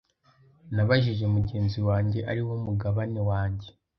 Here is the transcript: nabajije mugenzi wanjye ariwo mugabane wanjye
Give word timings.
nabajije 0.75 1.25
mugenzi 1.35 1.79
wanjye 1.87 2.19
ariwo 2.31 2.53
mugabane 2.65 3.19
wanjye 3.29 3.67